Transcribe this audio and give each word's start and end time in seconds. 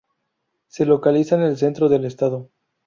Se 0.67 0.85
localiza 0.87 1.35
en 1.35 1.43
el 1.43 1.57
centro 1.57 1.87
del 1.87 2.05
Estado. 2.05 2.49